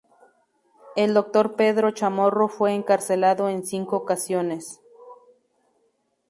El 0.95 1.13
doctor 1.13 1.55
Pedro 1.55 1.91
Chamorro 1.91 2.47
fue 2.47 2.73
encarcelado 2.73 3.49
en 3.49 3.63
cinco 3.63 3.97
ocasiones. 3.97 4.81